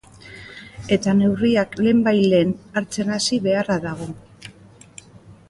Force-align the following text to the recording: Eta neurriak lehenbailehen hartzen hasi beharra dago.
Eta 0.95 1.13
neurriak 1.17 1.77
lehenbailehen 1.81 2.55
hartzen 2.81 3.13
hasi 3.17 3.41
beharra 3.45 3.79
dago. 3.87 4.09